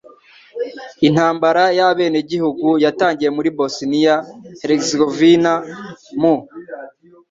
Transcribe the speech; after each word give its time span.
Intambara 1.07 1.63
y'abenegihugu 1.77 2.67
yatangiye 2.83 3.29
muri 3.37 3.49
Bosiniya-Herzegovina 3.57 5.53
mu 6.19 6.35